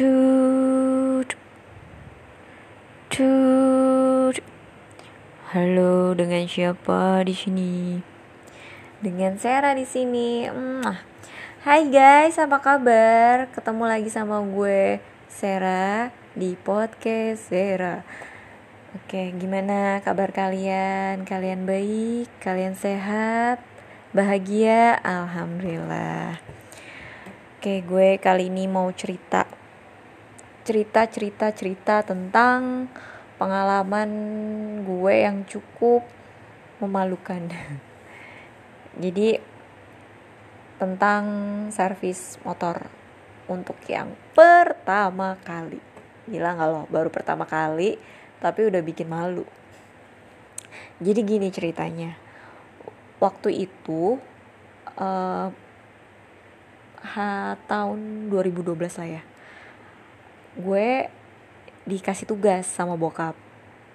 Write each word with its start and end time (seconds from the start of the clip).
Tut. 0.00 1.36
Tut. 3.12 4.36
Halo, 5.52 6.16
dengan 6.16 6.48
siapa 6.48 7.20
di 7.20 7.36
sini? 7.36 8.00
Dengan 9.04 9.36
Sarah 9.36 9.76
di 9.76 9.84
sini. 9.84 10.48
Hai 11.68 11.92
guys, 11.92 12.40
apa 12.40 12.64
kabar? 12.64 13.52
Ketemu 13.52 13.84
lagi 13.84 14.08
sama 14.08 14.40
gue 14.40 15.04
Sarah 15.28 16.16
di 16.32 16.56
podcast 16.56 17.52
Sarah. 17.52 18.00
Oke, 18.96 19.36
gimana 19.36 20.00
kabar 20.00 20.32
kalian? 20.32 21.28
Kalian 21.28 21.68
baik? 21.68 22.32
Kalian 22.40 22.72
sehat? 22.72 23.60
Bahagia? 24.16 24.96
Alhamdulillah. 25.04 26.40
Oke, 27.60 27.84
gue 27.84 28.16
kali 28.16 28.48
ini 28.48 28.64
mau 28.64 28.88
cerita 28.96 29.59
cerita-cerita-cerita 30.70 32.06
tentang 32.06 32.86
pengalaman 33.42 34.10
gue 34.86 35.14
yang 35.18 35.42
cukup 35.42 36.06
memalukan. 36.78 37.50
Jadi 39.02 39.34
tentang 40.78 41.24
servis 41.74 42.38
motor 42.46 42.86
untuk 43.50 43.74
yang 43.90 44.14
pertama 44.30 45.34
kali. 45.42 45.82
Gila 46.30 46.54
gak 46.54 46.70
loh, 46.70 46.86
baru 46.86 47.10
pertama 47.10 47.50
kali 47.50 47.98
tapi 48.38 48.70
udah 48.70 48.78
bikin 48.78 49.10
malu. 49.10 49.42
Jadi 51.02 51.20
gini 51.26 51.50
ceritanya. 51.50 52.14
Waktu 53.18 53.66
itu 53.66 54.22
uh, 54.94 55.50
ha, 57.02 57.58
tahun 57.66 58.30
2012 58.30 58.78
lah 58.78 59.10
ya 59.18 59.22
gue 60.58 61.06
dikasih 61.86 62.26
tugas 62.26 62.66
sama 62.66 62.94
bokap 62.98 63.36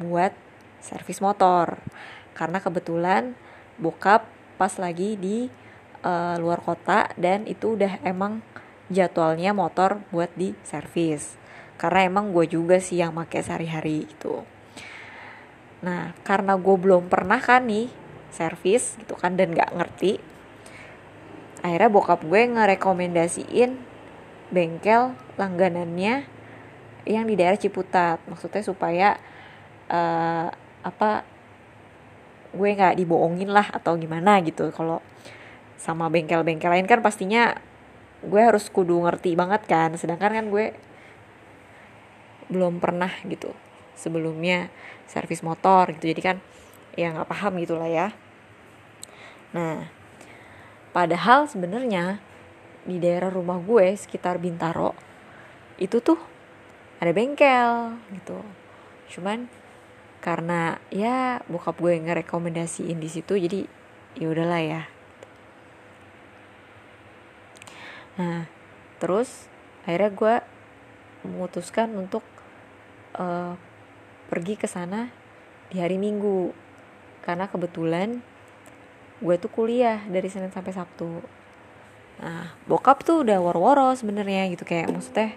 buat 0.00 0.32
servis 0.80 1.20
motor. 1.20 1.80
Karena 2.32 2.62
kebetulan 2.62 3.34
bokap 3.76 4.24
pas 4.56 4.72
lagi 4.78 5.18
di 5.18 5.50
uh, 6.06 6.36
luar 6.38 6.62
kota 6.62 7.10
dan 7.18 7.44
itu 7.44 7.74
udah 7.74 8.00
emang 8.06 8.40
jadwalnya 8.88 9.52
motor 9.52 10.00
buat 10.14 10.30
di 10.38 10.54
servis. 10.64 11.36
Karena 11.76 12.06
emang 12.06 12.30
gue 12.32 12.48
juga 12.48 12.80
sih 12.80 12.98
yang 12.98 13.12
make 13.12 13.38
sehari-hari 13.42 14.06
itu 14.08 14.46
nah 15.78 16.10
karena 16.26 16.58
gue 16.58 16.74
belum 16.74 17.06
pernah 17.06 17.38
kan 17.38 17.70
nih 17.70 17.86
servis 18.34 18.98
gitu 18.98 19.14
kan 19.14 19.38
dan 19.38 19.54
nggak 19.54 19.78
ngerti 19.78 20.18
akhirnya 21.62 21.90
bokap 21.90 22.26
gue 22.26 22.42
ngerekomendasiin 22.50 23.78
bengkel 24.50 25.14
langganannya 25.38 26.26
yang 27.08 27.24
di 27.24 27.34
daerah 27.34 27.56
Ciputat. 27.56 28.20
Maksudnya 28.28 28.60
supaya 28.60 29.08
uh, 29.88 30.52
apa 30.84 31.24
gue 32.52 32.68
nggak 32.68 33.00
dibohongin 33.00 33.48
lah 33.48 33.72
atau 33.72 33.96
gimana 33.96 34.38
gitu. 34.44 34.68
Kalau 34.76 35.00
sama 35.80 36.12
bengkel-bengkel 36.12 36.68
lain 36.68 36.84
kan 36.84 37.00
pastinya 37.00 37.56
gue 38.20 38.40
harus 38.44 38.68
kudu 38.68 39.00
ngerti 39.08 39.32
banget 39.32 39.64
kan. 39.64 39.96
Sedangkan 39.96 40.36
kan 40.36 40.46
gue 40.52 40.76
belum 42.52 42.80
pernah 42.80 43.10
gitu 43.24 43.56
sebelumnya 43.96 44.68
servis 45.08 45.40
motor 45.40 45.88
gitu. 45.96 46.12
Jadi 46.12 46.20
kan 46.20 46.36
ya 46.92 47.16
nggak 47.16 47.28
paham 47.28 47.56
gitulah 47.56 47.88
ya. 47.88 48.12
Nah 49.56 49.88
padahal 50.92 51.48
sebenarnya 51.48 52.20
di 52.88 52.96
daerah 53.00 53.28
rumah 53.28 53.60
gue 53.60 53.96
sekitar 53.96 54.40
Bintaro 54.40 54.96
itu 55.76 56.00
tuh 56.00 56.18
ada 56.98 57.10
bengkel 57.14 57.98
gitu. 58.14 58.42
Cuman 59.14 59.46
karena 60.18 60.82
ya 60.90 61.40
bokap 61.46 61.78
gue 61.78 61.94
ngerekomendasiin 61.94 62.98
di 62.98 63.08
situ 63.08 63.38
jadi 63.38 63.64
ya 64.18 64.26
udahlah 64.26 64.62
ya. 64.62 64.82
Nah 68.18 68.50
terus 68.98 69.46
akhirnya 69.86 70.10
gue 70.10 70.34
memutuskan 71.22 71.94
untuk 71.94 72.26
uh, 73.14 73.54
pergi 74.26 74.58
ke 74.58 74.66
sana 74.66 75.08
di 75.70 75.78
hari 75.78 75.96
Minggu. 76.02 76.50
Karena 77.22 77.46
kebetulan 77.46 78.18
gue 79.22 79.34
tuh 79.38 79.50
kuliah 79.50 80.02
dari 80.10 80.26
Senin 80.26 80.50
sampai 80.50 80.74
Sabtu. 80.74 81.22
Nah 82.18 82.58
bokap 82.66 83.06
tuh 83.06 83.22
udah 83.22 83.38
woro-woro 83.38 83.94
sebenarnya 83.94 84.50
gitu. 84.50 84.66
Kayak 84.66 84.90
maksudnya 84.90 85.30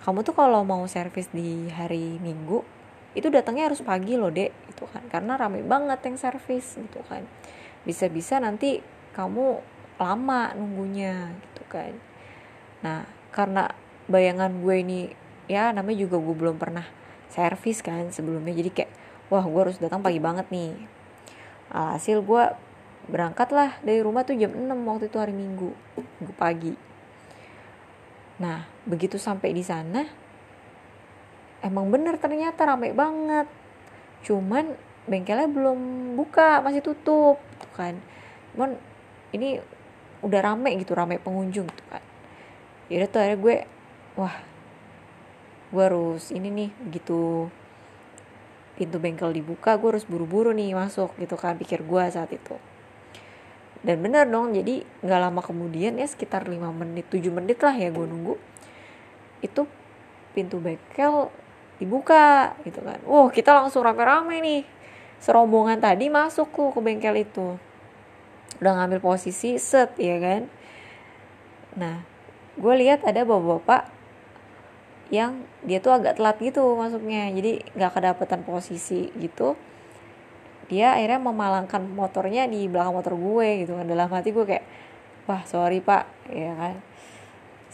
kamu 0.00 0.24
tuh 0.24 0.32
kalau 0.32 0.64
mau 0.64 0.80
servis 0.88 1.28
di 1.28 1.68
hari 1.68 2.16
minggu 2.20 2.64
itu 3.12 3.26
datangnya 3.26 3.68
harus 3.68 3.82
pagi 3.82 4.14
loh 4.14 4.30
dek 4.30 4.52
gitu 4.72 4.86
kan. 4.88 5.04
Karena 5.10 5.36
rame 5.36 5.60
banget 5.66 6.00
yang 6.06 6.16
servis 6.16 6.78
gitu 6.78 7.02
kan. 7.06 7.26
Bisa-bisa 7.84 8.38
nanti 8.38 8.80
kamu 9.12 9.60
lama 10.00 10.54
nunggunya 10.56 11.34
gitu 11.36 11.62
kan. 11.68 11.92
Nah 12.80 13.04
karena 13.34 13.68
bayangan 14.08 14.62
gue 14.64 14.76
ini 14.80 15.00
ya 15.50 15.74
namanya 15.74 16.06
juga 16.06 16.16
gue 16.22 16.34
belum 16.34 16.56
pernah 16.56 16.86
servis 17.28 17.84
kan 17.84 18.08
sebelumnya. 18.08 18.56
Jadi 18.56 18.70
kayak 18.72 18.90
wah 19.28 19.44
gue 19.44 19.60
harus 19.68 19.76
datang 19.76 20.00
pagi 20.00 20.22
banget 20.22 20.48
nih. 20.48 20.72
Hasil 21.70 22.24
gue 22.24 22.44
berangkat 23.10 23.50
lah 23.50 23.76
dari 23.82 24.00
rumah 24.00 24.22
tuh 24.22 24.38
jam 24.38 24.54
6 24.54 24.70
waktu 24.86 25.10
itu 25.10 25.18
hari 25.18 25.34
minggu 25.34 25.74
minggu 26.20 26.34
pagi 26.38 26.72
Nah, 28.40 28.64
begitu 28.88 29.20
sampai 29.20 29.52
di 29.52 29.60
sana, 29.60 30.00
emang 31.60 31.92
bener 31.92 32.16
ternyata 32.16 32.64
rame 32.64 32.96
banget. 32.96 33.46
Cuman 34.24 34.72
bengkelnya 35.04 35.48
belum 35.48 35.78
buka, 36.16 36.64
masih 36.64 36.80
tutup, 36.80 37.36
tuh 37.60 37.70
kan. 37.76 38.00
Cuman 38.56 38.80
ini 39.36 39.60
udah 40.24 40.40
rame 40.40 40.72
gitu, 40.80 40.96
rame 40.96 41.20
pengunjung 41.20 41.68
tuh 41.68 41.86
kan. 41.92 42.04
Yaudah 42.88 43.08
tuh 43.12 43.20
akhirnya 43.20 43.38
gue, 43.44 43.56
wah, 44.16 44.36
gue 45.70 45.82
harus 45.84 46.32
ini 46.32 46.48
nih, 46.48 46.70
begitu 46.80 47.52
pintu 48.80 48.96
bengkel 48.96 49.36
dibuka, 49.36 49.76
gue 49.76 49.88
harus 49.92 50.08
buru-buru 50.08 50.56
nih 50.56 50.72
masuk 50.72 51.12
gitu 51.20 51.36
kan, 51.36 51.60
pikir 51.60 51.84
gue 51.84 52.04
saat 52.08 52.32
itu 52.32 52.56
dan 53.80 53.96
bener 54.04 54.28
dong 54.28 54.52
jadi 54.52 54.84
nggak 55.00 55.20
lama 55.20 55.40
kemudian 55.40 55.96
ya 55.96 56.04
sekitar 56.04 56.44
5 56.44 56.60
menit 56.76 57.08
7 57.08 57.32
menit 57.32 57.58
lah 57.64 57.72
ya 57.72 57.88
gue 57.88 58.04
nunggu 58.04 58.36
itu 59.40 59.64
pintu 60.36 60.60
bengkel 60.60 61.32
dibuka 61.80 62.54
gitu 62.68 62.84
kan. 62.84 63.00
Wow 63.08 63.32
kita 63.32 63.56
langsung 63.56 63.82
rame-rame 63.82 64.44
nih. 64.44 64.62
Serombongan 65.20 65.80
tadi 65.80 66.12
masuk 66.12 66.52
tuh 66.52 66.72
ke 66.76 66.80
bengkel 66.84 67.24
itu. 67.24 67.56
Udah 68.60 68.72
ngambil 68.76 69.00
posisi 69.00 69.56
set 69.56 69.96
ya 69.96 70.20
kan? 70.20 70.42
Nah 71.80 72.04
gue 72.60 72.74
lihat 72.76 73.00
ada 73.08 73.24
bapak-bapak 73.24 73.88
yang 75.08 75.42
dia 75.64 75.80
tuh 75.80 75.96
agak 75.96 76.20
telat 76.20 76.36
gitu 76.36 76.76
masuknya. 76.76 77.32
Jadi 77.32 77.64
nggak 77.72 77.92
kedapatan 77.96 78.44
posisi 78.44 79.08
gitu 79.16 79.56
dia 80.70 80.94
akhirnya 80.94 81.18
memalangkan 81.18 81.82
motornya 81.82 82.46
di 82.46 82.70
belakang 82.70 82.94
motor 82.94 83.18
gue 83.18 83.66
gitu 83.66 83.74
kan. 83.74 83.90
Dalam 83.90 84.06
hati 84.06 84.30
gue 84.30 84.46
kayak 84.46 84.64
wah 85.26 85.42
sorry 85.42 85.82
pak. 85.82 86.06
Ya 86.30 86.54
kan? 86.54 86.78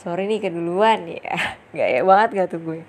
Sorry 0.01 0.25
nih 0.25 0.41
keduluan. 0.49 1.05
Ya 1.13 1.37
gak 1.77 1.89
ya 1.93 2.01
banget 2.09 2.29
gak 2.33 2.49
tuh 2.57 2.61
gue. 2.65 2.81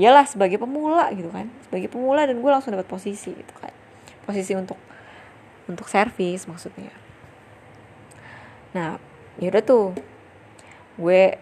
Iyalah 0.00 0.24
sebagai 0.24 0.56
pemula 0.56 1.12
gitu 1.12 1.28
kan. 1.28 1.52
Sebagai 1.68 1.92
pemula 1.92 2.24
dan 2.24 2.40
gue 2.40 2.50
langsung 2.50 2.72
dapat 2.72 2.88
posisi 2.88 3.36
gitu 3.36 3.54
kan. 3.60 3.70
Posisi 4.24 4.56
untuk 4.56 4.80
untuk 5.68 5.84
servis 5.92 6.48
maksudnya. 6.48 6.88
Nah 8.72 8.96
yaudah 9.36 9.60
tuh. 9.60 9.92
Gue 10.96 11.36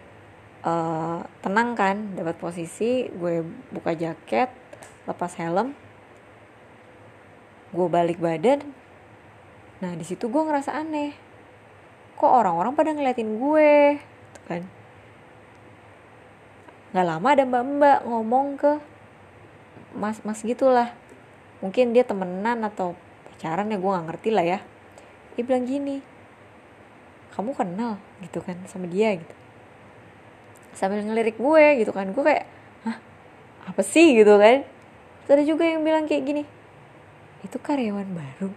uh, 0.67 1.23
tenang 1.39 1.71
kan 1.79 2.19
dapat 2.19 2.35
posisi 2.35 3.07
gue 3.07 3.47
buka 3.71 3.95
jaket 3.95 4.51
lepas 5.07 5.31
helm 5.39 5.75
gue 7.73 7.87
balik 7.89 8.21
badan. 8.21 8.61
Nah 9.81 9.91
di 9.97 10.05
situ 10.05 10.29
gue 10.29 10.41
ngerasa 10.45 10.77
aneh. 10.77 11.17
Kok 12.15 12.29
orang-orang 12.29 12.77
pada 12.77 12.93
ngeliatin 12.93 13.41
gue? 13.41 13.97
Gitu 13.97 14.41
kan. 14.45 14.63
Nggak 16.93 17.07
lama 17.09 17.27
ada 17.33 17.43
mbak-mbak 17.49 17.99
ngomong 18.05 18.47
ke 18.61 18.71
mas-mas 19.97 20.45
gitulah. 20.45 20.93
Mungkin 21.65 21.97
dia 21.97 22.05
temenan 22.05 22.61
atau 22.61 22.93
pacaran 23.25 23.73
ya 23.73 23.81
gue 23.81 23.89
nggak 23.89 24.07
ngerti 24.13 24.29
lah 24.29 24.45
ya. 24.45 24.59
Dia 25.33 25.43
bilang 25.43 25.65
gini 25.65 26.05
kamu 27.33 27.57
kenal? 27.57 27.97
Gitu 28.21 28.37
kan 28.45 28.61
sama 28.69 28.85
dia 28.85 29.17
gitu. 29.17 29.35
Sambil 30.77 31.01
ngelirik 31.01 31.41
gue 31.41 31.81
gitu 31.81 31.89
kan. 31.89 32.13
Gue 32.13 32.21
kayak 32.21 32.45
hah? 32.85 32.97
Apa 33.65 33.81
sih? 33.81 34.13
Gitu 34.13 34.37
kan. 34.37 34.61
Terus 35.25 35.33
ada 35.33 35.43
juga 35.49 35.65
yang 35.65 35.81
bilang 35.81 36.05
kayak 36.05 36.21
gini 36.29 36.62
itu 37.43 37.57
karyawan 37.59 38.09
baru. 38.09 38.49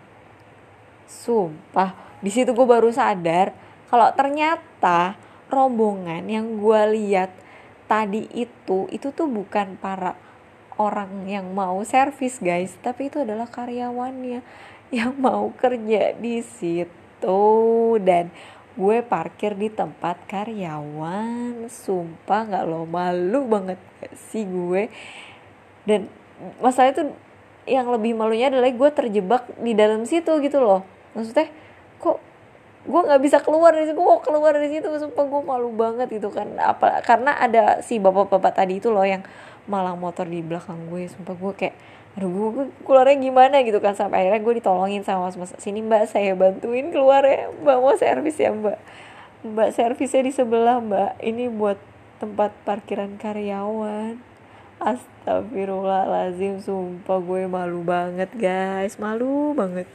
Sumpah 1.07 2.19
di 2.23 2.31
situ 2.33 2.51
gue 2.51 2.67
baru 2.67 2.91
sadar 2.91 3.53
kalau 3.87 4.11
ternyata 4.15 5.15
rombongan 5.47 6.27
yang 6.27 6.59
gue 6.59 6.81
lihat 6.97 7.31
tadi 7.87 8.27
itu 8.35 8.91
itu 8.91 9.15
tuh 9.15 9.31
bukan 9.31 9.79
para 9.79 10.19
orang 10.77 11.27
yang 11.29 11.53
mau 11.53 11.81
servis 11.83 12.39
guys. 12.41 12.77
Tapi 12.81 13.09
itu 13.09 13.25
adalah 13.25 13.49
karyawannya 13.49 14.41
yang 14.93 15.13
mau 15.17 15.51
kerja 15.57 16.15
di 16.17 16.45
situ. 16.45 17.45
Dan 18.01 18.31
gue 18.77 19.01
parkir 19.03 19.57
di 19.57 19.73
tempat 19.73 20.21
karyawan. 20.29 21.67
Sumpah 21.67 22.41
nggak 22.47 22.65
lo 22.69 22.85
malu 22.85 23.49
banget 23.49 23.81
gak 24.01 24.15
sih 24.31 24.45
gue? 24.45 24.93
Dan 25.89 26.13
masalah 26.61 26.93
itu 26.93 27.05
yang 27.67 27.91
lebih 27.91 28.15
malunya 28.15 28.49
adalah 28.49 28.71
gue 28.71 28.91
terjebak 28.95 29.51
di 29.59 29.75
dalam 29.75 30.07
situ 30.07 30.31
gitu 30.39 30.63
loh. 30.63 30.87
Maksudnya 31.19 31.51
kok 31.99 32.23
gue 32.87 33.01
nggak 33.03 33.23
bisa 33.27 33.43
keluar 33.43 33.75
dari 33.75 33.91
situ? 33.91 33.99
Gue 33.99 34.19
keluar 34.23 34.55
dari 34.55 34.71
situ? 34.71 34.87
Sumpah 34.87 35.25
gue 35.27 35.43
malu 35.43 35.75
banget 35.75 36.09
itu 36.15 36.31
kan. 36.31 36.47
Apa 36.63 37.03
karena 37.03 37.35
ada 37.35 37.83
si 37.83 37.99
bapak-bapak 37.99 38.55
tadi 38.55 38.79
itu 38.79 38.89
loh 38.95 39.03
yang 39.03 39.27
malang 39.67 39.99
motor 39.99 40.25
di 40.25 40.41
belakang 40.41 40.87
gue. 40.87 41.11
Sumpah 41.11 41.35
gue 41.35 41.53
kayak 41.59 41.77
aduh 42.17 42.33
gue, 42.33 42.67
keluarnya 42.87 43.19
gimana? 43.19 43.61
gitu 43.67 43.83
kan. 43.83 43.99
Sampai 43.99 44.25
akhirnya 44.25 44.41
gue 44.47 44.55
ditolongin 44.63 45.03
sama 45.03 45.27
mas 45.27 45.37
mas 45.37 45.53
sini 45.59 45.83
mbak 45.83 46.07
saya 46.07 46.39
bantuin 46.39 46.95
keluar 46.95 47.27
ya. 47.27 47.51
Mbak 47.51 47.77
mau 47.83 47.99
servis 47.99 48.39
ya 48.39 48.55
mbak? 48.55 48.79
Mbak 49.43 49.69
servisnya 49.75 50.23
di 50.23 50.33
sebelah 50.33 50.79
mbak. 50.79 51.19
Ini 51.19 51.51
buat 51.51 51.83
tempat 52.23 52.55
parkiran 52.63 53.19
karyawan 53.19 54.36
Astagfirullahaladzim 54.87 56.63
Sumpah 56.63 57.19
gue 57.19 57.51
malu 57.51 57.83
banget 57.83 58.31
guys. 58.39 58.95
Malu 59.03 59.51
banget 59.59 59.91